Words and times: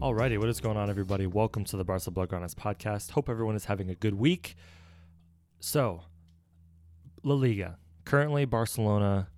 Alrighty, 0.00 0.38
what 0.38 0.48
is 0.48 0.62
going 0.62 0.78
on, 0.78 0.88
everybody? 0.88 1.26
Welcome 1.26 1.62
to 1.64 1.76
the 1.76 1.84
Barca 1.84 2.10
Blaugranes 2.10 2.54
podcast. 2.54 3.10
Hope 3.10 3.28
everyone 3.28 3.54
is 3.54 3.66
having 3.66 3.90
a 3.90 3.94
good 3.94 4.14
week. 4.14 4.56
So, 5.60 6.04
La 7.22 7.34
Liga. 7.34 7.76
Currently, 8.06 8.46
Barcelona 8.46 9.28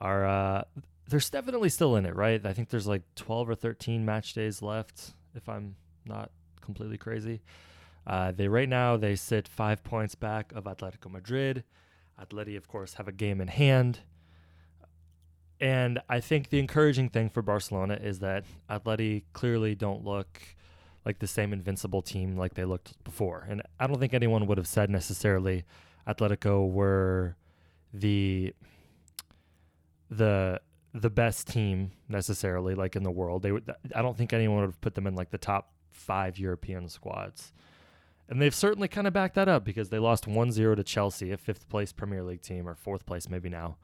are 0.00 0.24
uh, 0.24 0.62
they're 1.08 1.18
definitely 1.18 1.68
still 1.68 1.96
in 1.96 2.06
it, 2.06 2.14
right? 2.14 2.46
I 2.46 2.52
think 2.52 2.68
there's 2.68 2.86
like 2.86 3.02
12 3.16 3.48
or 3.48 3.54
13 3.56 4.04
match 4.04 4.34
days 4.34 4.62
left, 4.62 5.14
if 5.34 5.48
I'm 5.48 5.74
not 6.06 6.30
completely 6.60 6.96
crazy. 6.96 7.42
Uh, 8.06 8.30
they 8.30 8.46
right 8.46 8.68
now 8.68 8.96
they 8.96 9.16
sit 9.16 9.48
five 9.48 9.82
points 9.82 10.14
back 10.14 10.52
of 10.52 10.62
Atletico 10.62 11.10
Madrid. 11.10 11.64
Atleti, 12.22 12.56
of 12.56 12.68
course, 12.68 12.94
have 12.94 13.08
a 13.08 13.12
game 13.12 13.40
in 13.40 13.48
hand. 13.48 13.98
And 15.60 16.00
I 16.08 16.20
think 16.20 16.50
the 16.50 16.60
encouraging 16.60 17.08
thing 17.08 17.30
for 17.30 17.42
Barcelona 17.42 17.98
is 18.00 18.20
that 18.20 18.44
Atleti 18.70 19.24
clearly 19.32 19.74
don't 19.74 20.04
look 20.04 20.40
like 21.04 21.18
the 21.18 21.26
same 21.26 21.52
invincible 21.52 22.02
team 22.02 22.36
like 22.36 22.54
they 22.54 22.64
looked 22.64 23.02
before. 23.02 23.46
And 23.48 23.62
I 23.80 23.86
don't 23.86 23.98
think 23.98 24.14
anyone 24.14 24.46
would 24.46 24.58
have 24.58 24.68
said 24.68 24.90
necessarily 24.90 25.64
Atletico 26.06 26.70
were 26.70 27.36
the 27.92 28.54
the 30.10 30.60
the 30.94 31.10
best 31.10 31.48
team 31.48 31.92
necessarily 32.08 32.74
like 32.74 32.94
in 32.94 33.02
the 33.02 33.10
world. 33.10 33.42
They 33.42 33.52
would 33.52 33.70
I 33.94 34.02
don't 34.02 34.16
think 34.16 34.32
anyone 34.32 34.60
would 34.60 34.66
have 34.66 34.80
put 34.80 34.94
them 34.94 35.06
in 35.06 35.14
like 35.14 35.30
the 35.30 35.38
top 35.38 35.72
5 35.90 36.38
European 36.38 36.88
squads. 36.88 37.52
And 38.28 38.40
they've 38.40 38.54
certainly 38.54 38.88
kind 38.88 39.06
of 39.06 39.14
backed 39.14 39.34
that 39.36 39.48
up 39.48 39.64
because 39.64 39.88
they 39.88 39.98
lost 39.98 40.26
1-0 40.26 40.76
to 40.76 40.84
Chelsea, 40.84 41.32
a 41.32 41.38
fifth 41.38 41.66
place 41.70 41.92
Premier 41.92 42.22
League 42.22 42.42
team 42.42 42.68
or 42.68 42.74
fourth 42.74 43.06
place 43.06 43.28
maybe 43.28 43.48
now 43.48 43.78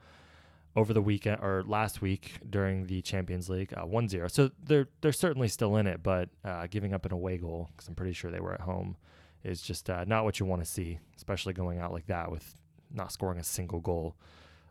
over 0.75 0.93
the 0.93 1.01
weekend 1.01 1.39
or 1.41 1.63
last 1.65 2.01
week 2.01 2.33
during 2.49 2.87
the 2.87 3.01
Champions 3.01 3.49
League, 3.49 3.73
uh, 3.75 3.85
1-0. 3.85 4.29
So 4.29 4.51
they're 4.61 4.89
they're 5.01 5.13
certainly 5.13 5.47
still 5.47 5.77
in 5.77 5.87
it, 5.87 6.03
but 6.03 6.29
uh, 6.43 6.67
giving 6.69 6.93
up 6.93 7.05
an 7.05 7.13
away 7.13 7.37
goal 7.37 7.69
because 7.71 7.87
I'm 7.87 7.95
pretty 7.95 8.13
sure 8.13 8.29
they 8.29 8.39
were 8.39 8.53
at 8.53 8.61
home 8.61 8.97
is 9.43 9.61
just 9.61 9.89
uh, 9.89 10.03
not 10.05 10.25
what 10.25 10.39
you 10.39 10.45
want 10.45 10.63
to 10.63 10.69
see, 10.69 10.99
especially 11.15 11.53
going 11.53 11.79
out 11.79 11.93
like 11.93 12.07
that 12.07 12.31
with 12.31 12.55
not 12.91 13.11
scoring 13.11 13.39
a 13.39 13.43
single 13.43 13.79
goal 13.79 14.15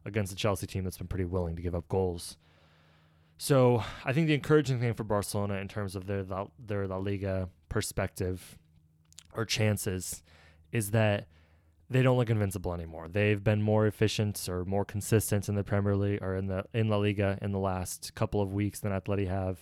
against 0.04 0.32
a 0.32 0.36
Chelsea 0.36 0.66
team 0.66 0.84
that's 0.84 0.98
been 0.98 1.06
pretty 1.06 1.24
willing 1.24 1.56
to 1.56 1.62
give 1.62 1.74
up 1.74 1.88
goals. 1.88 2.36
So 3.38 3.82
I 4.04 4.12
think 4.12 4.26
the 4.26 4.34
encouraging 4.34 4.80
thing 4.80 4.94
for 4.94 5.04
Barcelona 5.04 5.54
in 5.54 5.68
terms 5.68 5.96
of 5.96 6.06
their 6.06 6.24
their 6.58 6.86
La 6.86 6.96
Liga 6.96 7.48
perspective 7.68 8.58
or 9.34 9.44
chances 9.44 10.22
is 10.70 10.90
that 10.90 11.26
they 11.90 12.02
don't 12.02 12.16
look 12.16 12.30
invincible 12.30 12.72
anymore. 12.72 13.08
They've 13.08 13.42
been 13.42 13.62
more 13.62 13.86
efficient 13.86 14.48
or 14.48 14.64
more 14.64 14.84
consistent 14.84 15.48
in 15.48 15.54
the 15.54 15.64
Premier 15.64 15.94
League 15.96 16.22
or 16.22 16.34
in 16.36 16.46
the 16.46 16.64
in 16.72 16.88
La 16.88 16.96
Liga 16.96 17.38
in 17.42 17.52
the 17.52 17.58
last 17.58 18.14
couple 18.14 18.40
of 18.40 18.52
weeks 18.52 18.80
than 18.80 18.92
Atleti 18.92 19.28
have. 19.28 19.58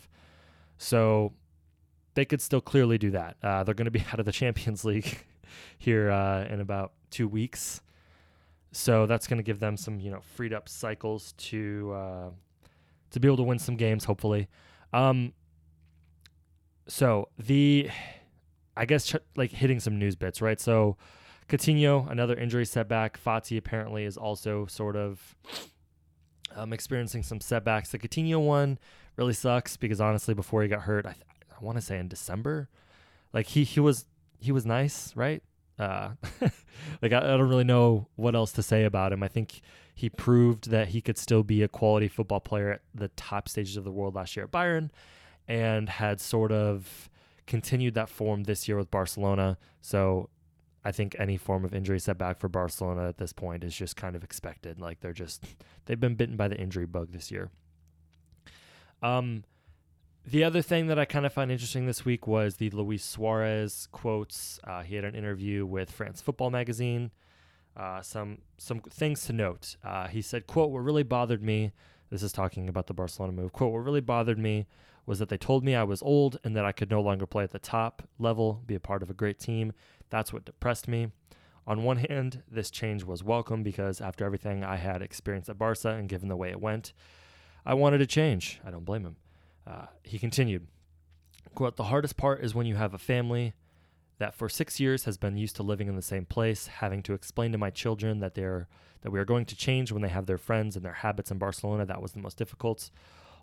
So 0.79 1.33
they 2.15 2.25
could 2.25 2.41
still 2.41 2.61
clearly 2.61 2.99
do 2.99 3.11
that. 3.11 3.37
Uh, 3.43 3.65
they're 3.65 3.75
going 3.75 3.87
to 3.87 3.91
be 3.91 4.05
out 4.13 4.21
of 4.21 4.27
the 4.27 4.33
Champions 4.33 4.85
League 4.85 5.25
here 5.79 6.11
uh, 6.11 6.45
in 6.47 6.61
about 6.61 6.93
two 7.11 7.29
weeks, 7.29 7.81
so 8.71 9.07
that's 9.07 9.27
going 9.27 9.39
to 9.39 9.43
give 9.43 9.61
them 9.61 9.77
some 9.77 10.01
you 10.01 10.11
know 10.11 10.21
freed 10.35 10.53
up 10.53 10.69
cycles 10.69 11.33
to 11.39 11.93
uh, 11.95 12.31
to 13.11 13.21
be 13.21 13.29
able 13.29 13.37
to 13.39 13.43
win 13.43 13.59
some 13.59 13.77
games, 13.77 14.05
hopefully. 14.05 14.49
Um, 14.93 15.33
so 16.87 17.29
the 17.39 17.91
I 18.77 18.85
guess 18.85 19.07
ch- 19.07 19.17
like 19.37 19.51
hitting 19.51 19.81
some 19.81 19.99
news 19.99 20.17
bits, 20.17 20.41
right? 20.41 20.61
So 20.61 20.97
Coutinho, 21.49 22.11
another 22.11 22.37
injury 22.37 22.65
setback. 22.65 23.19
Fati 23.23 23.57
apparently 23.57 24.05
is 24.05 24.17
also 24.17 24.67
sort 24.67 24.97
of 24.97 25.37
um, 26.55 26.73
experiencing 26.73 27.23
some 27.23 27.41
setbacks. 27.41 27.91
The 27.91 27.99
Coutinho 27.99 28.45
one 28.45 28.79
really 29.17 29.33
sucks 29.33 29.77
because 29.77 30.01
honestly, 30.01 30.35
before 30.35 30.63
he 30.63 30.69
got 30.69 30.83
hurt, 30.83 31.07
I, 31.07 31.13
th- 31.13 31.25
I 31.51 31.65
want 31.65 31.79
to 31.79 31.83
say 31.83 31.99
in 31.99 32.09
December, 32.09 32.69
like 33.33 33.47
he 33.47 33.65
he 33.65 33.81
was 33.81 34.07
he 34.41 34.53
was 34.53 34.67
nice, 34.67 35.15
right? 35.17 35.43
Uh, 35.79 36.11
like 37.03 37.13
I, 37.13 37.19
I 37.19 37.37
don't 37.37 37.49
really 37.49 37.65
know 37.65 38.09
what 38.17 38.35
else 38.35 38.53
to 38.53 38.63
say 38.63 38.85
about 38.85 39.13
him. 39.13 39.23
I 39.23 39.29
think 39.29 39.61
he 39.95 40.09
proved 40.09 40.71
that 40.71 40.89
he 40.89 41.01
could 41.01 41.19
still 41.19 41.43
be 41.43 41.63
a 41.63 41.69
quality 41.69 42.09
football 42.09 42.41
player 42.41 42.73
at 42.73 42.81
the 42.95 43.09
top 43.09 43.49
stages 43.49 43.77
of 43.77 43.85
the 43.85 43.93
world 43.93 44.15
last 44.15 44.37
year 44.37 44.45
at 44.45 44.53
Bayern, 44.53 44.91
and 45.49 45.89
had 45.89 46.21
sort 46.21 46.53
of 46.53 47.11
continued 47.47 47.95
that 47.95 48.09
form 48.09 48.45
this 48.45 48.69
year 48.69 48.77
with 48.77 48.91
Barcelona. 48.91 49.59
So 49.81 50.31
I 50.85 50.93
think 50.93 51.15
any 51.19 51.37
form 51.37 51.65
of 51.65 51.75
injury 51.75 52.01
setback 52.01 52.39
for 52.39 52.49
Barcelona 52.49 53.09
at 53.09 53.19
this 53.19 53.33
point 53.33 53.63
is 53.63 53.75
just 53.75 53.97
kind 53.97 54.17
of 54.17 54.25
expected. 54.25 54.81
Like 54.81 55.01
they're 55.01 55.13
just 55.13 55.45
they've 55.87 56.01
been 56.01 56.15
bitten 56.15 56.37
by 56.37 56.49
the 56.49 56.57
injury 56.57 56.87
bug 56.87 57.13
this 57.13 57.31
year. 57.31 57.51
Um, 59.03 59.45
the 60.25 60.45
other 60.45 60.63
thing 60.63 60.87
that 60.87 60.99
I 60.99 61.05
kind 61.05 61.27
of 61.27 61.33
find 61.33 61.51
interesting 61.51 61.87
this 61.87 62.05
week 62.05 62.27
was 62.27 62.57
the 62.57 62.71
Luis 62.71 63.05
Suarez 63.05 63.89
quotes. 63.91 64.61
Uh, 64.65 64.83
he 64.83 64.95
had 64.95 65.05
an 65.05 65.15
interview 65.15 65.67
with 65.67 65.91
France 65.91 66.21
Football 66.21 66.51
Magazine. 66.51 67.11
Uh, 67.77 68.03
some 68.03 68.39
some 68.59 68.81
things 68.81 69.25
to 69.27 69.33
note. 69.33 69.77
Uh, 69.85 70.09
he 70.09 70.21
said, 70.21 70.47
"quote 70.47 70.71
What 70.71 70.81
really 70.81 71.03
bothered 71.03 71.43
me." 71.43 71.73
This 72.11 72.23
is 72.23 72.33
talking 72.33 72.69
about 72.69 72.87
the 72.87 72.95
Barcelona 72.95 73.33
move. 73.33 73.53
"Quote 73.53 73.73
What 73.73 73.85
really 73.85 74.01
bothered 74.01 74.39
me 74.39 74.67
was 75.07 75.19
that 75.19 75.29
they 75.29 75.39
told 75.39 75.65
me 75.65 75.75
I 75.75 75.83
was 75.83 76.03
old 76.03 76.39
and 76.45 76.55
that 76.57 76.65
I 76.65 76.73
could 76.73 76.91
no 76.91 77.01
longer 77.01 77.27
play 77.27 77.43
at 77.43 77.51
the 77.51 77.59
top 77.59 78.03
level, 78.19 78.63
be 78.67 78.75
a 78.75 78.81
part 78.81 79.03
of 79.03 79.11
a 79.11 79.15
great 79.15 79.41
team. 79.41 79.73
That's 80.13 80.31
what 80.31 80.45
depressed 80.45 80.89
me. 80.89 81.09
On 81.67 81.85
one 81.85 81.97
hand, 81.97 82.43
this 82.51 82.71
change 82.71 83.03
was 83.03 83.25
welcome 83.25 83.63
because 83.63 84.03
after 84.03 84.27
everything 84.27 84.63
I 84.63 84.77
had 84.77 85.01
experienced 85.01 85.49
at 85.49 85.57
Barca 85.57 85.89
and 85.89 86.07
given 86.07 86.29
the 86.29 86.37
way 86.37 86.51
it 86.51 86.61
went, 86.61 86.93
I 87.65 87.73
wanted 87.73 87.99
to 87.99 88.07
change. 88.07 88.61
I 88.63 88.71
don't 88.71 88.85
blame 88.85 89.05
him. 89.05 89.17
Uh, 89.67 89.87
he 90.03 90.19
continued, 90.19 90.67
quote, 91.55 91.77
The 91.77 91.85
hardest 91.85 92.19
part 92.19 92.45
is 92.45 92.55
when 92.55 92.67
you 92.67 92.75
have 92.75 92.93
a 92.93 92.99
family 92.99 93.55
that 94.19 94.35
for 94.35 94.51
six 94.51 94.79
years 94.79 95.05
has 95.05 95.17
been 95.17 95.39
used 95.39 95.57
to 95.57 95.63
living 95.63 95.89
in 95.89 95.97
the 95.97 96.03
same 96.03 96.27
place, 96.27 96.67
having 96.67 97.03
to 97.05 97.15
explain 97.15 97.51
to 97.53 97.59
my 97.59 97.71
children 97.71 98.21
that 98.21 98.35
they're 98.35 98.69
that 99.01 99.11
we 99.11 99.19
are 99.19 99.25
going 99.25 99.47
to 99.47 99.57
change 99.57 99.91
when 99.91 100.03
they 100.03 100.09
have 100.09 100.27
their 100.27 100.39
friends 100.39 100.77
and 100.77 100.85
their 100.85 100.93
habits 100.93 101.31
in 101.31 101.39
Barcelona. 101.39 101.87
That 101.87 102.03
was 102.03 102.13
the 102.13 102.21
most 102.21 102.37
difficult 102.37 102.91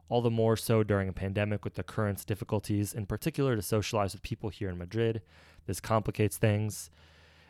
all 0.10 0.22
the 0.22 0.32
more 0.32 0.58
so 0.58 0.84
during 0.84 1.08
a 1.08 1.14
pandemic 1.14 1.64
with 1.64 1.76
the 1.76 1.84
current 1.84 2.26
difficulties, 2.26 2.94
in 2.94 3.06
particular 3.06 3.56
to 3.56 3.62
socialize 3.62 4.14
with 4.14 4.24
people 4.24 4.50
here 4.50 4.70
in 4.70 4.78
Madrid. 4.78 5.22
This 5.68 5.80
complicates 5.80 6.38
things. 6.38 6.90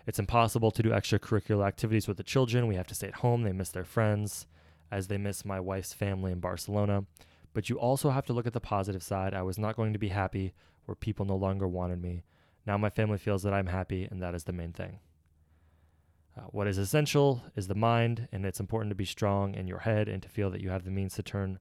It's 0.06 0.20
impossible 0.20 0.72
to 0.72 0.84
do 0.84 0.90
extracurricular 0.90 1.66
activities 1.66 2.08
with 2.08 2.18
the 2.18 2.24
children. 2.24 2.68
We 2.68 2.75
have 2.75 2.88
to 2.88 2.96
stay 2.96 3.08
at 3.08 3.16
home. 3.16 3.44
They 3.44 3.53
miss 3.53 3.70
their 3.70 3.86
friends 3.86 4.46
as 4.92 5.08
they 5.08 5.18
miss 5.18 5.46
my 5.46 5.59
wife's 5.59 5.94
family 5.94 6.31
in 6.31 6.40
Barcelona. 6.40 7.06
But 7.53 7.70
you 7.70 7.80
also 7.80 8.09
have 8.09 8.25
to 8.25 8.34
look 8.34 8.46
at 8.46 8.53
the 8.53 8.59
positive 8.59 9.03
side. 9.03 9.34
I 9.34 9.41
was 9.41 9.58
not 9.58 9.76
going 9.76 9.94
to 9.94 10.00
be 10.00 10.09
happy 10.09 10.53
where 10.86 10.96
people 10.96 11.26
no 11.26 11.36
longer 11.36 11.68
wanted 11.68 12.02
me. 12.02 12.24
Now 12.66 12.78
my 12.78 12.90
family 12.90 13.18
feels 13.18 13.44
that 13.44 13.53
I'm 13.53 13.68
happy, 13.68 14.03
and 14.09 14.22
that 14.22 14.36
is 14.36 14.44
the 14.44 14.53
main 14.53 14.74
thing. 14.74 15.00
Uh, 16.38 16.41
what 16.52 16.68
is 16.68 16.78
essential 16.78 17.41
is 17.56 17.68
the 17.68 17.76
mind, 17.76 18.28
and 18.31 18.46
it's 18.46 18.59
important 18.59 18.91
to 18.91 18.96
be 18.96 19.06
strong 19.06 19.53
in 19.53 19.68
your 19.68 19.80
head 19.80 20.08
and 20.08 20.22
to 20.24 20.30
feel 20.30 20.50
that 20.50 20.62
you 20.62 20.70
have 20.70 20.84
the 20.84 20.91
means 20.91 21.16
to 21.16 21.24
turn 21.24 21.59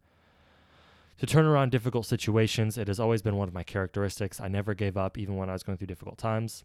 to 1.19 1.27
turn 1.27 1.47
around 1.47 1.71
difficult 1.71 2.07
situations. 2.07 2.79
It 2.79 2.89
has 2.89 3.01
always 3.01 3.23
been 3.23 3.37
one 3.37 3.49
of 3.49 3.55
my 3.55 3.65
characteristics. 3.65 4.41
I 4.41 4.49
never 4.49 4.75
gave 4.75 4.97
up, 4.97 5.19
even 5.19 5.37
when 5.37 5.51
I 5.51 5.53
was 5.53 5.63
going 5.63 5.79
through 5.79 5.89
difficult 5.89 6.19
times. 6.19 6.65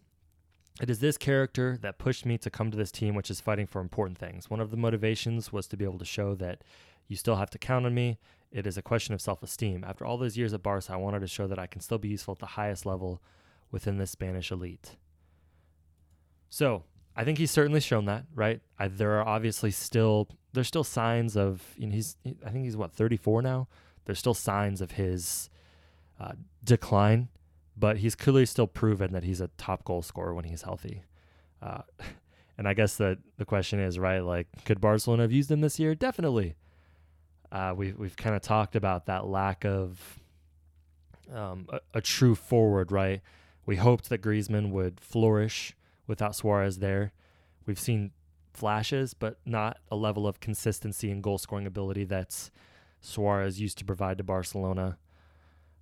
It 0.80 0.90
is 0.90 0.98
this 0.98 1.16
character 1.16 1.78
that 1.82 1.98
pushed 1.98 2.26
me 2.26 2.38
to 2.38 2.50
come 2.50 2.70
to 2.70 2.76
this 2.76 2.90
team, 2.90 3.14
which 3.14 3.30
is 3.30 3.40
fighting 3.40 3.66
for 3.66 3.80
important 3.80 4.18
things. 4.18 4.50
One 4.50 4.60
of 4.60 4.70
the 4.70 4.76
motivations 4.76 5.52
was 5.52 5.66
to 5.68 5.76
be 5.76 5.84
able 5.84 5.98
to 5.98 6.04
show 6.04 6.34
that 6.36 6.62
you 7.06 7.16
still 7.16 7.36
have 7.36 7.50
to 7.50 7.58
count 7.58 7.86
on 7.86 7.94
me. 7.94 8.18
It 8.50 8.66
is 8.66 8.76
a 8.76 8.82
question 8.82 9.14
of 9.14 9.20
self 9.20 9.42
esteem. 9.42 9.84
After 9.84 10.04
all 10.04 10.16
those 10.16 10.36
years 10.36 10.52
at 10.52 10.62
Barca, 10.62 10.92
I 10.92 10.96
wanted 10.96 11.20
to 11.20 11.28
show 11.28 11.46
that 11.46 11.58
I 11.58 11.66
can 11.66 11.80
still 11.80 11.98
be 11.98 12.08
useful 12.08 12.32
at 12.32 12.38
the 12.38 12.46
highest 12.46 12.86
level 12.86 13.22
within 13.70 13.98
the 13.98 14.06
Spanish 14.06 14.50
elite. 14.50 14.96
So, 16.48 16.84
I 17.16 17.24
think 17.24 17.38
he's 17.38 17.50
certainly 17.50 17.80
shown 17.80 18.06
that, 18.06 18.24
right? 18.34 18.60
I, 18.78 18.88
there 18.88 19.18
are 19.18 19.26
obviously 19.26 19.70
still 19.70 20.28
there's 20.52 20.68
still 20.68 20.84
signs 20.84 21.36
of 21.36 21.62
you 21.76 21.86
know, 21.86 21.94
he's 21.94 22.16
I 22.44 22.50
think 22.50 22.64
he's 22.64 22.76
what 22.76 22.92
34 22.92 23.42
now 23.42 23.68
there's 24.04 24.18
still 24.18 24.34
signs 24.34 24.80
of 24.80 24.92
his 24.92 25.48
uh, 26.20 26.32
decline, 26.62 27.28
but 27.76 27.98
he's 27.98 28.14
clearly 28.14 28.46
still 28.46 28.66
proven 28.66 29.12
that 29.12 29.24
he's 29.24 29.40
a 29.40 29.48
top 29.56 29.84
goal 29.84 30.02
scorer 30.02 30.34
when 30.34 30.44
he's 30.44 30.62
healthy. 30.62 31.02
Uh, 31.62 31.82
and 32.58 32.68
I 32.68 32.74
guess 32.74 32.96
that 32.96 33.18
the 33.36 33.44
question 33.44 33.80
is, 33.80 33.98
right? 33.98 34.20
Like, 34.20 34.46
could 34.64 34.80
Barcelona 34.80 35.22
have 35.22 35.32
used 35.32 35.50
him 35.50 35.60
this 35.60 35.78
year? 35.78 35.94
Definitely. 35.94 36.54
Uh, 37.50 37.72
we, 37.76 37.92
we've 37.92 38.16
kind 38.16 38.34
of 38.34 38.42
talked 38.42 38.76
about 38.76 39.06
that 39.06 39.26
lack 39.26 39.64
of 39.64 40.20
um, 41.32 41.68
a, 41.70 41.80
a, 41.94 42.00
true 42.00 42.34
forward, 42.34 42.90
right? 42.90 43.20
We 43.64 43.76
hoped 43.76 44.08
that 44.08 44.20
Griezmann 44.20 44.70
would 44.70 45.00
flourish 45.00 45.74
without 46.06 46.36
Suarez 46.36 46.78
there. 46.78 47.12
We've 47.64 47.78
seen 47.78 48.10
flashes, 48.52 49.14
but 49.14 49.38
not 49.46 49.78
a 49.90 49.96
level 49.96 50.26
of 50.26 50.40
consistency 50.40 51.10
and 51.10 51.22
goal 51.22 51.38
scoring 51.38 51.66
ability 51.66 52.04
that's 52.04 52.50
Suarez 53.04 53.60
used 53.60 53.78
to 53.78 53.84
provide 53.84 54.18
to 54.18 54.24
Barcelona. 54.24 54.98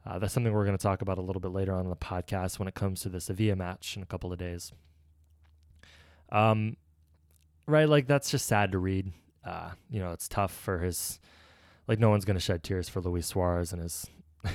Uh, 0.04 0.18
that's 0.18 0.34
something 0.34 0.52
we're 0.52 0.64
going 0.64 0.76
to 0.76 0.82
talk 0.82 1.02
about 1.02 1.18
a 1.18 1.22
little 1.22 1.40
bit 1.40 1.52
later 1.52 1.72
on 1.72 1.84
in 1.84 1.90
the 1.90 1.96
podcast 1.96 2.58
when 2.58 2.66
it 2.66 2.74
comes 2.74 3.00
to 3.02 3.08
the 3.08 3.20
Sevilla 3.20 3.54
match 3.54 3.96
in 3.96 4.02
a 4.02 4.06
couple 4.06 4.32
of 4.32 4.38
days. 4.38 4.72
Um, 6.30 6.76
right, 7.66 7.88
like 7.88 8.06
that's 8.06 8.30
just 8.30 8.46
sad 8.46 8.72
to 8.72 8.78
read. 8.78 9.12
Uh, 9.44 9.70
you 9.90 10.00
know, 10.00 10.12
it's 10.12 10.28
tough 10.28 10.52
for 10.52 10.78
his. 10.80 11.20
Like 11.86 11.98
no 11.98 12.10
one's 12.10 12.24
going 12.24 12.36
to 12.36 12.40
shed 12.40 12.62
tears 12.62 12.88
for 12.88 13.00
Luis 13.00 13.26
Suarez 13.26 13.72
and 13.72 13.82
his 13.82 14.06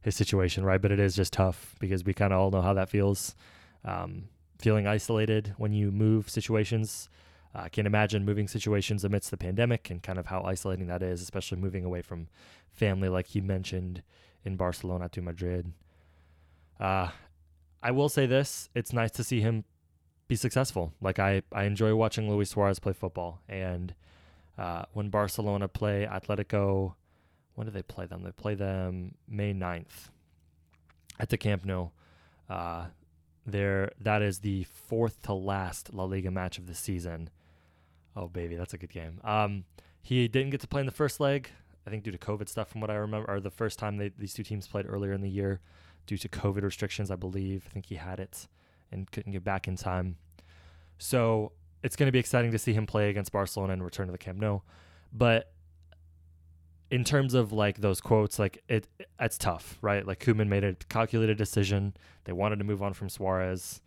his 0.00 0.16
situation, 0.16 0.64
right? 0.64 0.80
But 0.80 0.90
it 0.92 1.00
is 1.00 1.14
just 1.14 1.32
tough 1.32 1.76
because 1.78 2.04
we 2.04 2.14
kind 2.14 2.32
of 2.32 2.40
all 2.40 2.50
know 2.50 2.62
how 2.62 2.74
that 2.74 2.88
feels. 2.88 3.36
Um, 3.84 4.28
feeling 4.58 4.88
isolated 4.88 5.54
when 5.56 5.72
you 5.72 5.92
move 5.92 6.28
situations. 6.28 7.08
Uh, 7.54 7.62
I 7.62 7.68
can't 7.68 7.86
imagine 7.86 8.24
moving 8.24 8.48
situations 8.48 9.04
amidst 9.04 9.30
the 9.30 9.36
pandemic 9.36 9.90
and 9.90 10.02
kind 10.02 10.18
of 10.18 10.26
how 10.26 10.42
isolating 10.42 10.86
that 10.88 11.02
is, 11.02 11.22
especially 11.22 11.58
moving 11.58 11.84
away 11.84 12.02
from 12.02 12.28
family, 12.72 13.08
like 13.08 13.28
he 13.28 13.40
mentioned 13.40 14.02
in 14.44 14.56
Barcelona 14.56 15.08
to 15.10 15.22
Madrid. 15.22 15.72
Uh, 16.78 17.08
I 17.82 17.90
will 17.90 18.08
say 18.08 18.26
this: 18.26 18.68
it's 18.74 18.92
nice 18.92 19.10
to 19.12 19.24
see 19.24 19.40
him 19.40 19.64
be 20.28 20.36
successful. 20.36 20.92
Like 21.00 21.18
I, 21.18 21.42
I 21.52 21.64
enjoy 21.64 21.94
watching 21.94 22.30
Luis 22.30 22.50
Suarez 22.50 22.78
play 22.78 22.92
football, 22.92 23.40
and 23.48 23.94
uh, 24.58 24.84
when 24.92 25.08
Barcelona 25.08 25.68
play 25.68 26.06
Atletico, 26.10 26.94
when 27.54 27.66
do 27.66 27.70
they 27.72 27.82
play 27.82 28.06
them? 28.06 28.22
They 28.22 28.32
play 28.32 28.54
them 28.54 29.14
May 29.28 29.54
9th 29.54 30.10
at 31.18 31.28
the 31.30 31.38
Camp 31.38 31.64
Nou. 31.64 31.88
Uh, 32.48 32.86
there, 33.46 33.92
that 34.00 34.20
is 34.22 34.40
the 34.40 34.64
fourth 34.64 35.22
to 35.22 35.32
last 35.32 35.94
La 35.94 36.04
Liga 36.04 36.30
match 36.30 36.58
of 36.58 36.66
the 36.66 36.74
season. 36.74 37.30
Oh 38.18 38.26
baby, 38.26 38.56
that's 38.56 38.74
a 38.74 38.78
good 38.78 38.90
game. 38.90 39.20
Um, 39.22 39.64
he 40.02 40.26
didn't 40.26 40.50
get 40.50 40.60
to 40.62 40.68
play 40.68 40.80
in 40.80 40.86
the 40.86 40.92
first 40.92 41.20
leg, 41.20 41.50
I 41.86 41.90
think 41.90 42.02
due 42.02 42.10
to 42.10 42.18
COVID 42.18 42.48
stuff, 42.48 42.68
from 42.68 42.80
what 42.80 42.90
I 42.90 42.94
remember, 42.94 43.30
or 43.30 43.38
the 43.38 43.50
first 43.50 43.78
time 43.78 43.96
they, 43.96 44.10
these 44.18 44.34
two 44.34 44.42
teams 44.42 44.66
played 44.66 44.86
earlier 44.88 45.12
in 45.12 45.20
the 45.20 45.30
year, 45.30 45.60
due 46.06 46.18
to 46.18 46.28
COVID 46.28 46.62
restrictions, 46.62 47.12
I 47.12 47.16
believe. 47.16 47.64
I 47.68 47.70
think 47.70 47.86
he 47.86 47.94
had 47.94 48.18
it 48.18 48.48
and 48.90 49.08
couldn't 49.12 49.32
get 49.32 49.44
back 49.44 49.68
in 49.68 49.76
time. 49.76 50.16
So 50.98 51.52
it's 51.84 51.94
going 51.94 52.08
to 52.08 52.12
be 52.12 52.18
exciting 52.18 52.50
to 52.50 52.58
see 52.58 52.72
him 52.72 52.86
play 52.86 53.08
against 53.08 53.30
Barcelona 53.30 53.74
and 53.74 53.84
return 53.84 54.06
to 54.06 54.12
the 54.12 54.18
Camp 54.18 54.38
Nou. 54.38 54.60
But 55.12 55.52
in 56.90 57.04
terms 57.04 57.34
of 57.34 57.52
like 57.52 57.78
those 57.78 58.00
quotes, 58.00 58.38
like 58.38 58.64
it, 58.68 58.88
it's 59.20 59.38
tough, 59.38 59.78
right? 59.80 60.04
Like 60.04 60.18
Koeman 60.18 60.48
made 60.48 60.64
a 60.64 60.74
calculated 60.88 61.38
decision. 61.38 61.94
They 62.24 62.32
wanted 62.32 62.58
to 62.58 62.64
move 62.64 62.82
on 62.82 62.94
from 62.94 63.08
Suarez. 63.08 63.80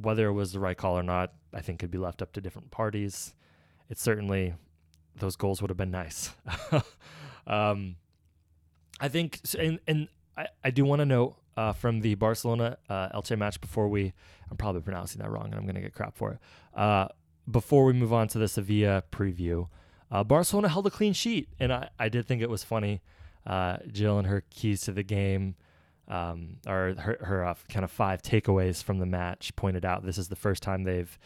Whether 0.00 0.28
it 0.28 0.32
was 0.32 0.52
the 0.52 0.60
right 0.60 0.76
call 0.76 0.98
or 0.98 1.02
not, 1.02 1.32
I 1.52 1.60
think 1.60 1.80
could 1.80 1.90
be 1.90 1.98
left 1.98 2.22
up 2.22 2.32
to 2.32 2.40
different 2.40 2.70
parties. 2.70 3.34
It 3.88 3.98
certainly 3.98 4.54
those 5.16 5.36
goals 5.36 5.60
would 5.60 5.70
have 5.70 5.76
been 5.76 5.90
nice. 5.90 6.30
um, 7.46 7.96
I 9.00 9.08
think, 9.08 9.40
and, 9.58 9.80
and 9.86 10.08
I, 10.36 10.46
I 10.64 10.70
do 10.70 10.84
want 10.84 11.00
to 11.00 11.06
note 11.06 11.36
uh, 11.56 11.72
from 11.72 12.00
the 12.00 12.14
Barcelona 12.14 12.78
uh, 12.88 13.08
Elche 13.10 13.36
match 13.36 13.60
before 13.60 13.88
we, 13.88 14.12
I'm 14.50 14.56
probably 14.56 14.80
pronouncing 14.80 15.20
that 15.20 15.30
wrong 15.30 15.46
and 15.46 15.54
I'm 15.54 15.64
going 15.64 15.74
to 15.74 15.80
get 15.80 15.94
crap 15.94 16.16
for 16.16 16.32
it. 16.32 16.38
Uh, 16.78 17.08
before 17.50 17.84
we 17.84 17.92
move 17.92 18.12
on 18.12 18.28
to 18.28 18.38
the 18.38 18.48
Sevilla 18.48 19.02
preview, 19.10 19.68
uh, 20.10 20.24
Barcelona 20.24 20.68
held 20.68 20.86
a 20.86 20.90
clean 20.90 21.12
sheet, 21.12 21.48
and 21.58 21.72
I, 21.72 21.88
I 21.98 22.08
did 22.08 22.26
think 22.26 22.42
it 22.42 22.50
was 22.50 22.64
funny. 22.64 23.00
Uh, 23.46 23.78
Jill 23.90 24.18
and 24.18 24.26
her 24.26 24.44
keys 24.50 24.82
to 24.82 24.92
the 24.92 25.02
game, 25.02 25.54
um, 26.10 26.56
or 26.66 26.94
her, 26.98 27.18
her 27.20 27.44
uh, 27.46 27.54
kind 27.68 27.84
of 27.84 27.90
five 27.90 28.20
takeaways 28.20 28.82
from 28.82 28.98
the 28.98 29.06
match, 29.06 29.54
pointed 29.54 29.84
out 29.84 30.04
this 30.04 30.18
is 30.18 30.28
the 30.28 30.36
first 30.36 30.62
time 30.62 30.82
they've 30.82 31.16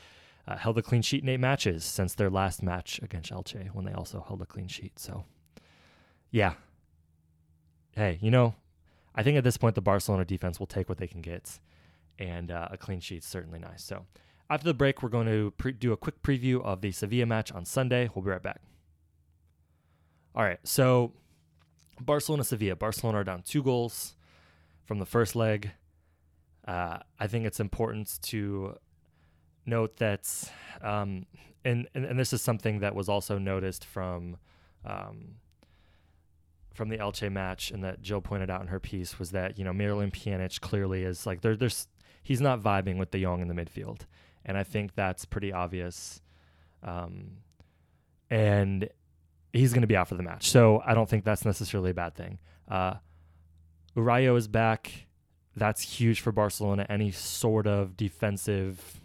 uh, 0.46 0.56
held 0.56 0.76
a 0.76 0.82
clean 0.82 1.00
sheet 1.00 1.22
in 1.22 1.28
eight 1.30 1.40
matches 1.40 1.84
since 1.84 2.14
their 2.14 2.28
last 2.28 2.62
match 2.62 3.00
against 3.02 3.32
Elche 3.32 3.68
when 3.68 3.86
they 3.86 3.92
also 3.92 4.22
held 4.28 4.42
a 4.42 4.46
clean 4.46 4.68
sheet. 4.68 4.98
So, 4.98 5.24
yeah. 6.30 6.54
Hey, 7.92 8.18
you 8.20 8.30
know, 8.30 8.54
I 9.14 9.22
think 9.22 9.38
at 9.38 9.44
this 9.44 9.56
point 9.56 9.74
the 9.74 9.80
Barcelona 9.80 10.26
defense 10.26 10.60
will 10.60 10.66
take 10.66 10.88
what 10.88 10.98
they 10.98 11.06
can 11.06 11.22
get, 11.22 11.58
and 12.18 12.50
uh, 12.50 12.68
a 12.70 12.76
clean 12.76 13.00
sheet's 13.00 13.26
certainly 13.26 13.58
nice. 13.58 13.82
So, 13.82 14.04
after 14.50 14.66
the 14.66 14.74
break, 14.74 15.02
we're 15.02 15.08
going 15.08 15.28
to 15.28 15.54
pre- 15.56 15.72
do 15.72 15.92
a 15.92 15.96
quick 15.96 16.22
preview 16.22 16.62
of 16.62 16.82
the 16.82 16.92
Sevilla 16.92 17.24
match 17.24 17.50
on 17.52 17.64
Sunday. 17.64 18.10
We'll 18.14 18.22
be 18.22 18.30
right 18.30 18.42
back. 18.42 18.60
All 20.34 20.42
right, 20.42 20.58
so 20.64 21.12
Barcelona 21.98 22.44
Sevilla. 22.44 22.76
Barcelona 22.76 23.18
are 23.18 23.24
down 23.24 23.42
two 23.42 23.62
goals 23.62 24.16
from 24.84 24.98
the 24.98 25.06
first 25.06 25.34
leg. 25.34 25.70
Uh, 26.66 26.98
I 27.18 27.26
think 27.26 27.46
it's 27.46 27.60
important 27.60 28.18
to 28.22 28.76
note 29.66 29.96
that, 29.96 30.28
um, 30.82 31.26
and, 31.64 31.88
and, 31.94 32.04
and 32.04 32.18
this 32.18 32.32
is 32.32 32.42
something 32.42 32.80
that 32.80 32.94
was 32.94 33.08
also 33.08 33.38
noticed 33.38 33.84
from 33.84 34.36
um, 34.84 35.36
from 36.74 36.88
the 36.88 36.98
Elche 36.98 37.30
match, 37.30 37.70
and 37.70 37.84
that 37.84 38.02
Jill 38.02 38.20
pointed 38.20 38.50
out 38.50 38.60
in 38.60 38.66
her 38.66 38.80
piece 38.80 39.18
was 39.18 39.30
that 39.30 39.58
you 39.58 39.64
know 39.64 39.72
Miralem 39.72 40.12
Pjanic 40.12 40.60
clearly 40.60 41.04
is 41.04 41.26
like 41.26 41.40
there, 41.40 41.56
there's 41.56 41.86
he's 42.22 42.40
not 42.40 42.60
vibing 42.60 42.98
with 42.98 43.10
De 43.10 43.22
Jong 43.22 43.40
in 43.40 43.48
the 43.48 43.54
midfield, 43.54 44.00
and 44.44 44.58
I 44.58 44.62
think 44.62 44.94
that's 44.94 45.24
pretty 45.24 45.52
obvious. 45.52 46.20
Um, 46.82 47.38
and 48.30 48.88
he's 49.52 49.72
going 49.72 49.82
to 49.82 49.86
be 49.86 49.96
out 49.96 50.08
for 50.08 50.16
the 50.16 50.22
match. 50.22 50.50
So 50.50 50.82
I 50.84 50.94
don't 50.94 51.08
think 51.08 51.24
that's 51.24 51.44
necessarily 51.44 51.90
a 51.90 51.94
bad 51.94 52.14
thing. 52.14 52.38
Uh, 52.68 52.94
Araujo 53.96 54.36
is 54.36 54.48
back. 54.48 55.06
That's 55.56 55.82
huge 55.82 56.20
for 56.20 56.32
Barcelona. 56.32 56.86
Any 56.88 57.10
sort 57.10 57.66
of 57.66 57.96
defensive 57.96 59.00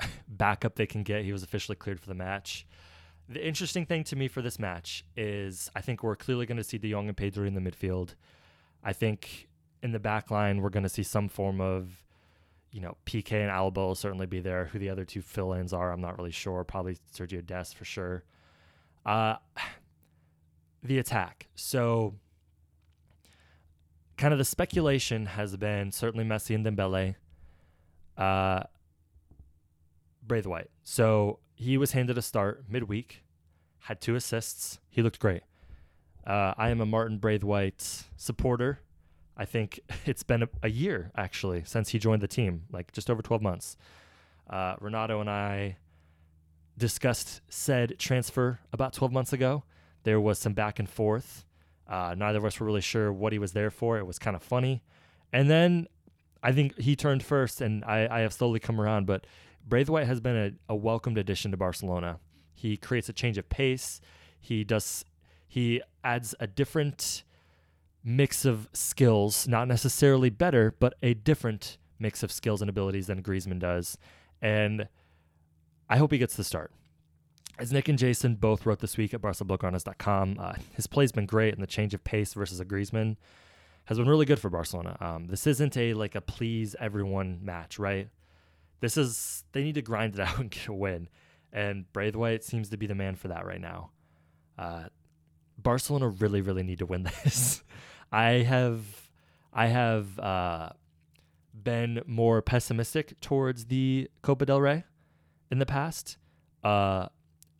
backup 0.28 0.74
they 0.74 0.86
can 0.86 1.02
get. 1.02 1.24
He 1.24 1.32
was 1.32 1.42
officially 1.42 1.76
cleared 1.76 2.00
for 2.00 2.08
the 2.08 2.14
match. 2.14 2.66
The 3.28 3.46
interesting 3.46 3.84
thing 3.84 4.04
to 4.04 4.16
me 4.16 4.26
for 4.26 4.40
this 4.42 4.58
match 4.58 5.04
is 5.16 5.70
I 5.76 5.82
think 5.82 6.02
we're 6.02 6.16
clearly 6.16 6.46
going 6.46 6.56
to 6.56 6.64
see 6.64 6.78
De 6.78 6.90
Jong 6.90 7.08
and 7.08 7.16
Pedri 7.16 7.46
in 7.46 7.54
the 7.54 7.60
midfield. 7.60 8.14
I 8.82 8.92
think 8.92 9.48
in 9.82 9.92
the 9.92 9.98
back 9.98 10.30
line, 10.30 10.60
we're 10.60 10.70
going 10.70 10.84
to 10.84 10.88
see 10.88 11.02
some 11.02 11.28
form 11.28 11.60
of, 11.60 12.02
you 12.72 12.80
know, 12.80 12.96
Piqué 13.06 13.32
and 13.32 13.50
Alba 13.50 13.80
will 13.80 13.94
certainly 13.94 14.26
be 14.26 14.40
there. 14.40 14.66
Who 14.66 14.78
the 14.78 14.88
other 14.88 15.04
two 15.04 15.20
fill 15.20 15.52
ins 15.52 15.72
are, 15.72 15.92
I'm 15.92 16.00
not 16.00 16.16
really 16.18 16.30
sure. 16.30 16.64
Probably 16.64 16.96
Sergiño 17.12 17.44
Dest 17.44 17.76
for 17.76 17.84
sure. 17.84 18.24
Uh, 19.04 19.36
the 20.82 20.98
attack. 20.98 21.48
So, 21.54 22.14
kind 24.18 24.32
of 24.32 24.38
the 24.38 24.44
speculation 24.44 25.26
has 25.26 25.56
been 25.56 25.92
certainly 25.92 26.24
Messi 26.24 26.54
and 26.54 26.66
Dembele, 26.66 27.14
uh, 28.18 28.64
Braithwaite. 30.26 30.70
So 30.82 31.38
he 31.54 31.78
was 31.78 31.92
handed 31.92 32.18
a 32.18 32.22
start 32.22 32.64
midweek, 32.68 33.22
had 33.78 34.00
two 34.00 34.16
assists. 34.16 34.80
He 34.90 35.02
looked 35.02 35.20
great. 35.20 35.42
Uh, 36.26 36.52
I 36.58 36.68
am 36.68 36.80
a 36.80 36.86
Martin 36.86 37.18
Braithwaite 37.18 38.04
supporter. 38.16 38.80
I 39.36 39.44
think 39.44 39.80
it's 40.04 40.24
been 40.24 40.42
a, 40.42 40.48
a, 40.64 40.68
year 40.68 41.10
actually 41.16 41.62
since 41.64 41.90
he 41.90 41.98
joined 41.98 42.20
the 42.20 42.28
team, 42.28 42.64
like 42.70 42.92
just 42.92 43.08
over 43.08 43.22
12 43.22 43.40
months. 43.40 43.76
Uh, 44.50 44.74
Renato 44.80 45.20
and 45.20 45.30
I 45.30 45.76
discussed 46.76 47.40
said 47.48 47.98
transfer 47.98 48.58
about 48.72 48.92
12 48.92 49.12
months 49.12 49.32
ago. 49.32 49.62
There 50.02 50.20
was 50.20 50.38
some 50.38 50.54
back 50.54 50.78
and 50.78 50.88
forth. 50.88 51.44
Uh, 51.88 52.14
neither 52.16 52.38
of 52.38 52.44
us 52.44 52.60
were 52.60 52.66
really 52.66 52.80
sure 52.80 53.12
what 53.12 53.32
he 53.32 53.38
was 53.38 53.52
there 53.52 53.70
for. 53.70 53.98
It 53.98 54.06
was 54.06 54.18
kind 54.18 54.36
of 54.36 54.42
funny. 54.42 54.82
And 55.32 55.48
then 55.48 55.86
I 56.42 56.52
think 56.52 56.78
he 56.78 56.94
turned 56.96 57.22
first, 57.22 57.60
and 57.60 57.84
I, 57.84 58.06
I 58.10 58.20
have 58.20 58.32
slowly 58.32 58.60
come 58.60 58.80
around. 58.80 59.06
But 59.06 59.26
Braithwaite 59.66 60.06
has 60.06 60.20
been 60.20 60.36
a, 60.36 60.72
a 60.72 60.76
welcomed 60.76 61.18
addition 61.18 61.50
to 61.50 61.56
Barcelona. 61.56 62.18
He 62.54 62.76
creates 62.76 63.08
a 63.08 63.12
change 63.12 63.38
of 63.38 63.48
pace. 63.48 64.00
He 64.40 64.64
does. 64.64 65.04
He 65.46 65.82
adds 66.04 66.34
a 66.40 66.46
different 66.46 67.24
mix 68.04 68.44
of 68.44 68.68
skills, 68.72 69.48
not 69.48 69.68
necessarily 69.68 70.30
better, 70.30 70.74
but 70.78 70.94
a 71.02 71.14
different 71.14 71.78
mix 71.98 72.22
of 72.22 72.30
skills 72.30 72.60
and 72.60 72.68
abilities 72.68 73.06
than 73.08 73.22
Griezmann 73.22 73.58
does. 73.58 73.98
And 74.40 74.88
I 75.88 75.96
hope 75.96 76.12
he 76.12 76.18
gets 76.18 76.36
the 76.36 76.44
start. 76.44 76.72
As 77.58 77.72
Nick 77.72 77.88
and 77.88 77.98
Jason 77.98 78.36
both 78.36 78.64
wrote 78.64 78.78
this 78.78 78.96
week 78.96 79.12
at 79.12 79.20
BarcaBlauGranes.com, 79.20 80.36
uh, 80.38 80.52
his 80.74 80.86
play's 80.86 81.10
been 81.10 81.26
great, 81.26 81.54
and 81.54 81.62
the 81.62 81.66
change 81.66 81.92
of 81.92 82.04
pace 82.04 82.32
versus 82.34 82.60
a 82.60 82.64
Griezmann 82.64 83.16
has 83.86 83.98
been 83.98 84.08
really 84.08 84.26
good 84.26 84.38
for 84.38 84.48
Barcelona. 84.48 84.96
Um, 85.00 85.26
this 85.26 85.44
isn't 85.44 85.76
a 85.76 85.94
like 85.94 86.14
a 86.14 86.20
please 86.20 86.76
everyone 86.78 87.40
match, 87.42 87.80
right? 87.80 88.10
This 88.78 88.96
is 88.96 89.42
they 89.50 89.64
need 89.64 89.74
to 89.74 89.82
grind 89.82 90.14
it 90.14 90.20
out 90.28 90.38
and 90.38 90.50
get 90.50 90.68
a 90.68 90.72
win, 90.72 91.08
and 91.52 91.92
Braithwaite 91.92 92.44
seems 92.44 92.68
to 92.68 92.76
be 92.76 92.86
the 92.86 92.94
man 92.94 93.16
for 93.16 93.26
that 93.26 93.44
right 93.44 93.60
now. 93.60 93.90
Uh, 94.56 94.84
Barcelona 95.58 96.08
really, 96.08 96.40
really 96.40 96.62
need 96.62 96.78
to 96.78 96.86
win 96.86 97.02
this. 97.24 97.64
I 98.12 98.30
have, 98.30 98.84
I 99.52 99.66
have 99.66 100.16
uh, 100.20 100.70
been 101.60 102.02
more 102.06 102.40
pessimistic 102.40 103.20
towards 103.20 103.66
the 103.66 104.08
Copa 104.22 104.46
del 104.46 104.60
Rey 104.60 104.84
in 105.50 105.58
the 105.58 105.66
past. 105.66 106.18
Uh, 106.62 107.08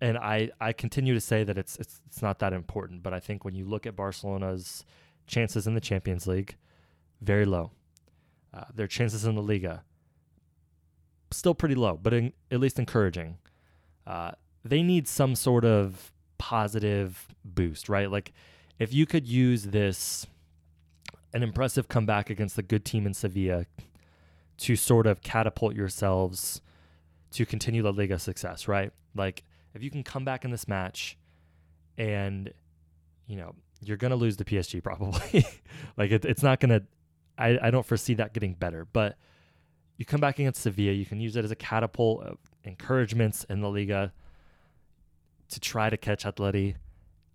and 0.01 0.17
I, 0.17 0.51
I 0.61 0.73
continue 0.73 1.15
to 1.15 1.21
say 1.21 1.45
that 1.45 1.59
it's, 1.59 1.77
it's 1.77 2.01
it's 2.07 2.23
not 2.23 2.39
that 2.39 2.53
important, 2.53 3.03
but 3.03 3.13
I 3.13 3.21
think 3.21 3.45
when 3.45 3.55
you 3.55 3.65
look 3.65 3.87
at 3.87 3.97
Barcelona's 3.97 4.85
chances 5.27 5.67
in 5.67 5.75
the 5.75 5.81
Champions 5.81 6.27
League, 6.27 6.57
very 7.21 7.45
low. 7.45 7.71
Uh, 8.55 8.65
their 8.75 8.87
chances 8.87 9.25
in 9.25 9.35
the 9.35 9.43
Liga, 9.43 9.83
still 11.31 11.55
pretty 11.55 11.75
low, 11.75 11.99
but 12.01 12.15
in, 12.15 12.33
at 12.51 12.61
least 12.61 12.79
encouraging. 12.79 13.37
Uh, 14.07 14.33
they 14.65 14.83
need 14.83 15.07
some 15.07 15.35
sort 15.35 15.65
of 15.65 16.13
positive 16.39 17.29
boost, 17.45 17.89
right? 17.89 18.11
Like 18.11 18.33
if 18.79 18.93
you 18.93 19.05
could 19.05 19.27
use 19.27 19.65
this, 19.65 20.27
an 21.35 21.43
impressive 21.43 21.89
comeback 21.89 22.31
against 22.31 22.57
the 22.57 22.63
good 22.63 22.85
team 22.85 23.07
in 23.07 23.13
Sevilla 23.13 23.67
to 24.59 24.77
sort 24.77 25.07
of 25.07 25.23
catapult 25.23 25.75
yourselves 25.75 26.63
to 27.33 27.45
continue 27.45 27.83
La 27.83 27.91
Liga 27.91 28.19
success, 28.19 28.67
right? 28.67 28.93
Like 29.15 29.45
if 29.75 29.83
you 29.83 29.91
can 29.91 30.03
come 30.03 30.25
back 30.25 30.45
in 30.45 30.51
this 30.51 30.67
match 30.69 31.17
and 31.97 32.53
you 33.27 33.37
know 33.37 33.55
you're 33.81 33.97
gonna 33.97 34.17
lose 34.17 34.37
the 34.37 34.45
PSG 34.45 34.83
probably. 34.83 35.47
like 35.97 36.11
it, 36.11 36.25
it's 36.25 36.43
not 36.43 36.61
gonna. 36.61 36.83
I, 37.37 37.59
I 37.63 37.71
don't 37.71 37.87
foresee 37.87 38.15
that 38.15 38.35
getting 38.35 38.55
better. 38.55 38.85
But 38.85 39.17
you 39.97 40.05
come 40.05 40.21
back 40.21 40.39
against 40.39 40.63
Sevilla, 40.63 40.93
you 40.93 41.07
can 41.07 41.21
use 41.21 41.37
it 41.37 41.45
as 41.45 41.51
a 41.51 41.57
catapult 41.57 42.23
of 42.23 42.39
encouragements 42.65 43.45
in 43.49 43.61
the 43.61 43.69
Liga 43.69 44.13
to 45.51 45.61
try 45.61 45.91
to 45.91 45.97
catch 45.97 46.25
Atleti. 46.25 46.75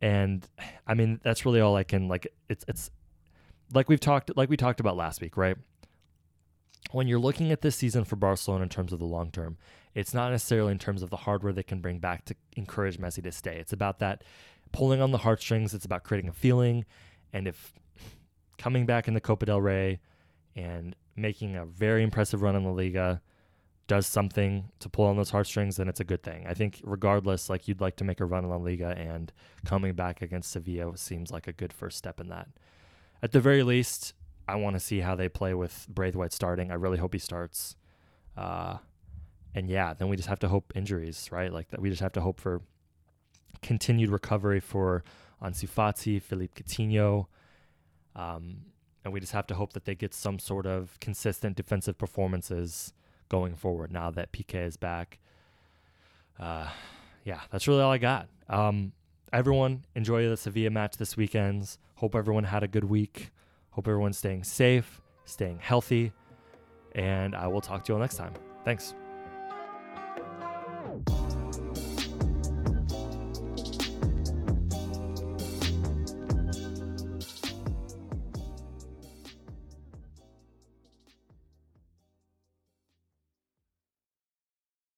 And 0.02 0.48
I 0.86 0.94
mean, 0.94 1.22
that's 1.24 1.46
really 1.46 1.62
all 1.62 1.76
I 1.76 1.84
can 1.84 2.08
like. 2.08 2.28
It's 2.50 2.66
it's 2.68 2.92
like 3.74 3.90
we've 3.90 4.00
talked 4.00 4.36
like 4.36 4.50
we 4.50 4.58
talked 4.58 4.80
about 4.80 4.98
last 4.98 5.22
week, 5.22 5.38
right? 5.38 5.58
When 6.92 7.08
you're 7.08 7.20
looking 7.20 7.52
at 7.52 7.62
this 7.62 7.76
season 7.76 8.04
for 8.04 8.16
Barcelona 8.16 8.64
in 8.64 8.70
terms 8.70 8.94
of 8.94 9.00
the 9.00 9.06
long 9.06 9.32
term, 9.32 9.58
it's 9.96 10.14
not 10.14 10.32
necessarily 10.32 10.72
in 10.72 10.80
terms 10.80 11.02
of 11.02 11.10
the 11.10 11.18
hardware 11.18 11.54
they 11.54 11.64
can 11.64 11.82
bring 11.82 12.00
back 12.00 12.26
to 12.26 12.36
encourage 12.56 13.00
Messi 13.00 13.24
to 13.24 13.32
stay. 13.32 13.58
It's 13.58 13.74
about 13.74 14.00
that 14.00 14.24
pulling 14.72 15.02
on 15.02 15.12
the 15.12 15.20
heartstrings. 15.20 15.74
It's 15.74 15.86
about 15.86 16.04
creating 16.04 16.30
a 16.30 16.34
feeling. 16.34 16.86
And 17.32 17.48
if 17.48 17.74
coming 18.58 18.86
back 18.86 19.08
in 19.08 19.14
the 19.14 19.22
Copa 19.22 19.46
del 19.46 19.62
Rey 19.62 20.00
and 20.56 20.96
making 21.16 21.56
a 21.56 21.66
very 21.66 22.04
impressive 22.04 22.42
run 22.42 22.56
in 22.56 22.64
the 22.64 22.72
Liga 22.72 23.22
does 23.88 24.08
something 24.08 24.70
to 24.80 24.90
pull 24.90 25.06
on 25.06 25.18
those 25.18 25.30
heartstrings, 25.30 25.76
then 25.76 25.88
it's 25.88 26.00
a 26.00 26.06
good 26.06 26.24
thing. 26.24 26.46
I 26.48 26.54
think 26.54 26.80
regardless, 26.84 27.50
like 27.50 27.68
you'd 27.68 27.82
like 27.82 27.96
to 27.98 28.04
make 28.04 28.20
a 28.20 28.26
run 28.26 28.44
in 28.44 28.50
La 28.50 28.56
Liga 28.56 28.96
and 28.98 29.32
coming 29.66 29.94
back 29.94 30.22
against 30.22 30.52
Sevilla 30.52 30.98
seems 30.98 31.32
like 31.32 31.48
a 31.48 31.54
good 31.54 31.74
first 31.74 31.98
step 31.98 32.20
in 32.20 32.30
that. 32.30 32.48
At 33.22 33.32
the 33.32 33.40
very 33.40 33.64
least, 33.64 34.14
I 34.48 34.56
want 34.56 34.76
to 34.76 34.80
see 34.80 35.00
how 35.00 35.16
they 35.16 35.30
play 35.30 35.54
with 35.54 35.88
Braithwaite 35.90 36.34
starting. 36.34 36.72
I 36.72 36.76
really 36.76 36.98
hope 36.98 37.14
he 37.14 37.20
starts. 37.20 37.76
Uh, 38.36 38.78
and 39.56 39.70
yeah, 39.70 39.94
then 39.94 40.10
we 40.10 40.16
just 40.16 40.30
have 40.30 40.40
to 40.40 40.48
hope 40.48 40.74
injuries, 40.76 41.30
right? 41.32 41.52
Like 41.52 41.70
that, 41.70 41.82
we 41.82 41.90
just 41.90 42.02
have 42.02 42.14
to 42.14 42.22
hope 42.22 42.40
for 42.40 42.62
continued 43.62 44.10
recovery 44.10 44.60
for 44.60 45.04
Ansu 45.42 45.70
Fati, 45.70 46.22
Philippe 46.22 46.62
Coutinho. 46.62 47.28
Um, 48.16 48.66
and 49.04 49.14
we 49.14 49.20
just 49.20 49.34
have 49.34 49.48
to 49.48 49.56
hope 49.56 49.74
that 49.74 49.86
they 49.86 49.96
get 49.96 50.14
some 50.14 50.40
sort 50.40 50.66
of 50.66 51.00
consistent 51.00 51.56
defensive 51.56 51.98
performances 51.98 52.94
going 53.30 53.56
forward 53.56 53.92
now 53.92 54.12
that 54.12 54.32
Piqué 54.32 54.66
is 54.66 54.78
back. 54.78 55.20
Uh, 56.40 56.68
yeah, 57.24 57.42
that's 57.52 57.68
really 57.68 57.82
all 57.82 57.92
I 57.92 57.98
got. 57.98 58.28
Um, 58.50 58.94
everyone 59.32 59.86
enjoy 59.96 60.28
the 60.28 60.38
Sevilla 60.38 60.70
match 60.70 60.98
this 60.98 61.18
weekend. 61.18 61.78
Hope 61.96 62.16
everyone 62.16 62.46
had 62.46 62.64
a 62.64 62.68
good 62.68 62.86
week. 62.86 63.32
Hope 63.74 63.88
everyone's 63.88 64.18
staying 64.18 64.44
safe, 64.44 65.02
staying 65.26 65.60
healthy, 65.60 66.14
and 66.94 67.36
I 67.36 67.48
will 67.48 67.62
talk 67.62 67.84
to 67.86 67.92
you 67.92 67.96
all 67.96 68.02
next 68.02 68.18
time. 68.18 68.34
Thanks. 68.64 68.94